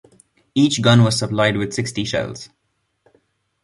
Each 0.55 0.81
gun 0.81 1.03
was 1.03 1.15
supplied 1.19 1.57
with 1.57 1.75
sixty 1.75 2.03
shells. 2.05 2.49